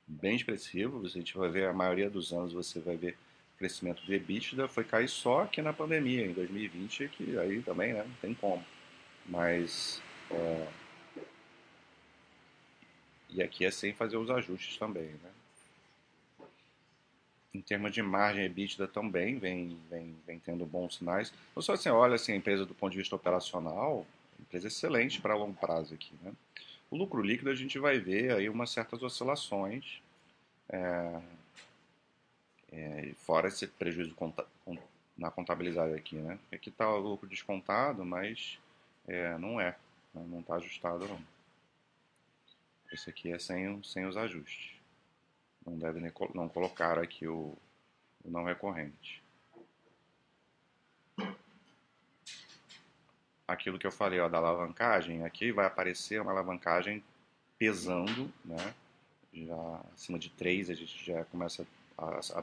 bem 0.05 0.35
expressivo. 0.35 1.03
A 1.03 1.09
gente 1.09 1.35
vai 1.35 1.49
ver 1.49 1.67
a 1.67 1.73
maioria 1.73 2.09
dos 2.09 2.31
anos, 2.31 2.53
você 2.53 2.79
vai 2.79 2.97
ver 2.97 3.17
crescimento 3.57 4.03
de 4.03 4.13
EBITDA 4.13 4.67
foi 4.67 4.83
cair 4.83 5.09
só 5.09 5.41
aqui 5.41 5.61
na 5.61 5.73
pandemia, 5.73 6.25
em 6.25 6.33
2020, 6.33 7.09
que 7.09 7.37
aí 7.37 7.61
também 7.61 7.93
né, 7.93 8.03
não 8.03 8.15
tem 8.21 8.33
como. 8.33 8.63
Mas. 9.25 10.01
É... 10.31 10.67
E 13.29 13.43
aqui 13.43 13.65
é 13.65 13.71
sem 13.71 13.93
fazer 13.93 14.17
os 14.17 14.29
ajustes 14.29 14.77
também. 14.77 15.07
Né? 15.07 15.31
Em 17.53 17.61
termos 17.61 17.91
de 17.91 18.01
margem 18.01 18.45
EBITDA 18.45 18.87
também 18.87 19.37
vem, 19.37 19.77
vem, 19.89 20.15
vem 20.25 20.39
tendo 20.39 20.65
bons 20.65 20.97
sinais. 20.97 21.33
Não 21.55 21.61
só 21.61 21.73
assim, 21.73 21.89
olha 21.89 22.15
assim, 22.15 22.33
a 22.33 22.35
empresa 22.35 22.65
do 22.65 22.73
ponto 22.73 22.91
de 22.91 22.99
vista 22.99 23.15
operacional, 23.15 24.05
empresa 24.39 24.67
excelente 24.67 25.19
para 25.19 25.35
longo 25.35 25.57
prazo 25.57 25.93
aqui. 25.93 26.13
Né? 26.21 26.31
O 26.89 26.95
lucro 26.95 27.21
líquido 27.21 27.49
a 27.49 27.55
gente 27.55 27.77
vai 27.79 27.99
ver 27.99 28.31
aí 28.31 28.47
umas 28.47 28.69
certas 28.69 29.03
oscilações. 29.03 30.01
É, 30.69 31.19
é, 32.71 33.13
fora 33.17 33.47
esse 33.47 33.67
prejuízo 33.67 34.15
na 35.17 35.31
contabilidade 35.31 35.93
aqui, 35.93 36.15
né? 36.15 36.37
Aqui 36.51 36.69
está 36.69 36.89
o 36.89 36.99
lucro 36.99 37.27
descontado, 37.27 38.05
mas 38.05 38.59
é, 39.07 39.37
não 39.37 39.59
é, 39.59 39.75
né? 40.13 40.25
não 40.27 40.39
está 40.41 40.55
ajustado 40.55 41.07
não. 41.07 41.19
Esse 42.91 43.09
aqui 43.09 43.31
é 43.31 43.39
sem, 43.39 43.81
sem 43.83 44.05
os 44.05 44.15
ajustes. 44.15 44.75
Não 45.65 45.77
deve 45.77 45.99
não 46.33 46.47
colocar 46.47 46.97
aqui 46.97 47.27
o, 47.27 47.53
o 48.23 48.29
não 48.29 48.43
recorrente. 48.43 49.21
aquilo 53.47 53.79
que 53.79 53.87
eu 53.87 53.91
falei 53.91 54.19
ó, 54.19 54.27
da 54.27 54.37
alavancagem, 54.37 55.23
aqui 55.23 55.51
vai 55.51 55.65
aparecer 55.65 56.21
uma 56.21 56.31
alavancagem 56.31 57.01
pesando, 57.57 58.31
né? 58.43 58.73
Já 59.33 59.81
acima 59.93 60.19
de 60.19 60.29
3 60.31 60.69
a 60.69 60.73
gente 60.73 61.05
já 61.05 61.23
começa 61.25 61.63
a 61.63 61.65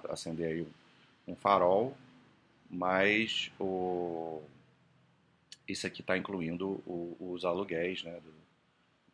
acender 0.08 0.46
aí 0.46 0.68
um 1.26 1.34
farol, 1.34 1.96
mas 2.70 3.50
o, 3.58 4.42
isso 5.66 5.86
aqui 5.86 6.00
está 6.00 6.16
incluindo 6.16 6.82
o, 6.86 7.16
os 7.20 7.44
aluguéis 7.44 8.02
né, 8.02 8.20
do, 8.20 8.34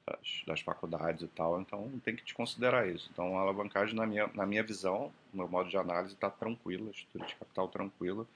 das, 0.06 0.42
das, 0.46 0.60
faculdades 0.60 1.22
e 1.22 1.28
tal, 1.28 1.60
então 1.60 1.90
tem 2.04 2.16
que 2.16 2.24
te 2.24 2.34
considerar 2.34 2.88
isso. 2.88 3.08
Então 3.12 3.38
a 3.38 3.42
alavancagem, 3.42 3.94
na 3.94 4.06
minha, 4.06 4.28
na 4.28 4.46
minha 4.46 4.62
visão, 4.62 5.12
no 5.32 5.38
meu 5.38 5.48
modo 5.48 5.68
de 5.68 5.76
análise, 5.76 6.14
está 6.14 6.30
tranquila, 6.30 6.88
a 6.88 6.90
estrutura 6.90 7.26
de 7.26 7.36
capital 7.36 7.68
tranquila, 7.68 8.26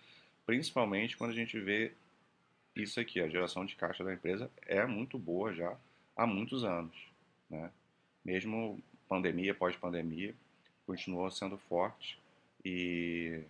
principalmente 0.46 1.16
quando 1.16 1.30
a 1.30 1.34
gente 1.34 1.58
vê 1.58 1.92
isso 2.76 2.98
aqui, 3.00 3.20
a 3.20 3.28
geração 3.28 3.64
de 3.64 3.76
caixa 3.76 4.04
da 4.04 4.12
empresa 4.12 4.50
é 4.66 4.84
muito 4.84 5.18
boa 5.18 5.52
já 5.54 5.76
há 6.16 6.26
muitos 6.26 6.64
anos. 6.64 6.96
Né? 7.48 7.70
Mesmo 8.24 8.82
pandemia, 9.08 9.54
pós-pandemia, 9.54 10.34
continuou 10.87 11.31
sendo 11.31 11.57
forte 11.57 12.18
e 12.64 13.42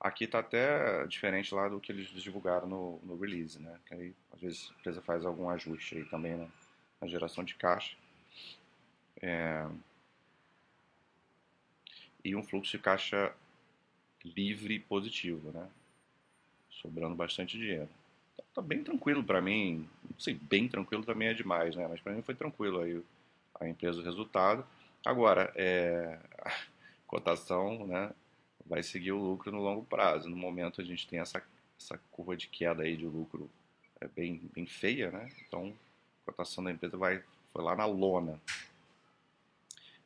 aqui 0.00 0.24
está 0.24 0.40
até 0.40 1.06
diferente 1.06 1.54
lá 1.54 1.68
do 1.68 1.80
que 1.80 1.92
eles 1.92 2.08
divulgaram 2.08 2.66
no, 2.66 3.00
no 3.02 3.16
release, 3.18 3.60
né? 3.60 3.78
Que 3.86 3.94
aí, 3.94 4.14
às 4.32 4.40
vezes, 4.40 4.70
a 4.70 4.80
empresa 4.80 5.02
faz 5.02 5.24
algum 5.24 5.48
ajuste 5.50 5.96
aí 5.96 6.04
também 6.04 6.36
na, 6.36 6.46
na 7.00 7.08
geração 7.08 7.44
de 7.44 7.54
caixa. 7.54 7.96
É... 9.20 9.66
E 12.24 12.34
um 12.34 12.42
fluxo 12.42 12.76
de 12.76 12.82
caixa 12.82 13.32
livre 14.24 14.78
positivo, 14.80 15.52
né? 15.52 15.68
Sobrando 16.70 17.14
bastante 17.14 17.56
dinheiro 17.56 17.88
tá 18.56 18.62
bem 18.62 18.82
tranquilo 18.82 19.22
para 19.22 19.40
mim. 19.40 19.86
Não 20.10 20.18
sei, 20.18 20.34
bem 20.34 20.66
tranquilo 20.66 21.04
também 21.04 21.28
é 21.28 21.34
demais, 21.34 21.76
né? 21.76 21.86
Mas 21.86 22.00
para 22.00 22.12
mim 22.12 22.22
foi 22.22 22.34
tranquilo 22.34 22.80
aí 22.80 23.02
a 23.60 23.68
empresa, 23.68 24.00
o 24.00 24.04
resultado. 24.04 24.66
Agora, 25.06 25.52
é, 25.54 26.18
a 26.40 26.52
cotação, 27.06 27.86
né? 27.86 28.10
Vai 28.66 28.82
seguir 28.82 29.12
o 29.12 29.22
lucro 29.22 29.52
no 29.52 29.62
longo 29.62 29.84
prazo. 29.84 30.28
No 30.28 30.36
momento 30.36 30.80
a 30.80 30.84
gente 30.84 31.06
tem 31.06 31.20
essa, 31.20 31.40
essa 31.80 31.96
curva 32.10 32.36
de 32.36 32.48
queda 32.48 32.82
aí 32.82 32.96
de 32.96 33.06
lucro 33.06 33.48
é 34.00 34.08
bem, 34.08 34.50
bem 34.52 34.66
feia, 34.66 35.12
né? 35.12 35.30
Então, 35.46 35.72
a 36.22 36.32
cotação 36.32 36.64
da 36.64 36.72
empresa 36.72 36.96
vai, 36.96 37.22
foi 37.52 37.62
lá 37.62 37.76
na 37.76 37.86
lona. 37.86 38.40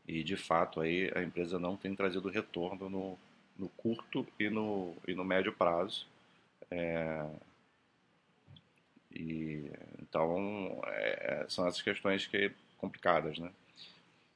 E 0.06 0.22
de 0.22 0.36
fato 0.36 0.82
aí 0.82 1.10
a 1.14 1.22
empresa 1.22 1.58
não 1.58 1.78
tem 1.78 1.96
trazido 1.96 2.28
retorno 2.28 2.90
no, 2.90 3.18
no 3.56 3.70
curto 3.70 4.26
e 4.38 4.50
no, 4.50 4.94
e 5.08 5.14
no 5.14 5.24
médio 5.24 5.54
prazo. 5.54 6.06
É, 6.70 7.26
e, 9.10 9.64
então, 9.98 10.82
é, 10.88 11.42
é, 11.42 11.48
são 11.48 11.66
essas 11.66 11.80
questões 11.80 12.26
que 12.26 12.52
complicadas, 12.76 13.38
né? 13.38 13.50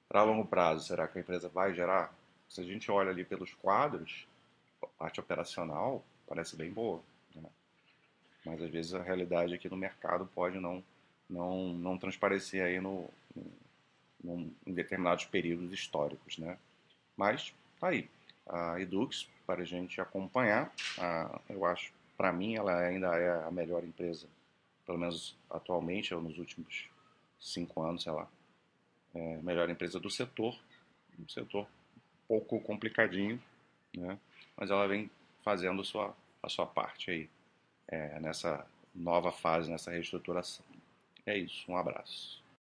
Para 0.09 0.23
longo 0.23 0.45
prazo, 0.47 0.87
será 0.87 1.09
que 1.09 1.19
a 1.19 1.21
empresa 1.21 1.49
vai 1.49 1.75
gerar? 1.75 2.15
Se 2.49 2.61
a 2.61 2.65
gente 2.65 2.91
olha 2.91 3.11
ali 3.11 3.25
pelos 3.25 3.53
quadros, 3.55 4.27
a 4.83 4.87
parte 4.87 5.21
operacional 5.21 6.05
parece 6.27 6.57
bem 6.57 6.71
boa, 6.71 7.01
né? 7.35 7.49
mas 8.45 8.63
às 8.63 8.71
vezes 8.71 8.95
a 8.95 9.03
realidade 9.03 9.55
aqui 9.55 9.69
no 9.69 9.77
mercado 9.77 10.29
pode 10.35 10.59
não 10.59 10.83
não 11.29 11.73
não 11.73 11.97
transparecer 11.97 12.63
aí 12.63 12.81
no, 12.81 13.09
no 14.23 14.53
em 14.67 14.73
determinados 14.73 15.25
períodos 15.25 15.73
históricos, 15.73 16.39
né? 16.39 16.59
Mas 17.17 17.55
tá 17.81 17.89
aí 17.89 18.09
a 18.47 18.79
Edux 18.79 19.27
para 19.47 19.63
a 19.63 19.65
gente 19.65 20.01
acompanhar. 20.01 20.73
A, 20.99 21.41
eu 21.49 21.65
acho, 21.65 21.93
para 22.17 22.33
mim, 22.33 22.57
ela 22.57 22.79
ainda 22.79 23.17
é 23.17 23.45
a 23.45 23.51
melhor 23.51 23.83
empresa 23.85 24.27
pelo 24.85 24.99
menos 24.99 25.37
atualmente, 25.51 26.15
ou 26.15 26.21
nos 26.21 26.39
últimos 26.39 26.89
cinco 27.41 27.83
anos, 27.83 28.03
sei 28.03 28.13
lá, 28.13 28.29
é, 29.15 29.37
melhor 29.43 29.71
empresa 29.71 29.99
do 29.99 30.11
setor, 30.11 30.59
um 31.19 31.29
setor 31.29 31.67
pouco 32.27 32.61
complicadinho, 32.61 33.41
né? 33.97 34.19
mas 34.57 34.71
ela 34.71 34.87
vem 34.87 35.11
fazendo 35.43 35.81
a 35.81 35.85
sua, 35.85 36.17
a 36.43 36.49
sua 36.49 36.67
parte 36.67 37.11
aí 37.11 37.31
é, 37.89 38.19
nessa 38.21 38.67
nova 38.95 39.33
fase, 39.33 39.71
nessa 39.71 39.91
reestruturação. 39.91 40.65
É 41.27 41.37
isso, 41.37 41.71
um 41.71 41.77
abraço. 41.77 42.44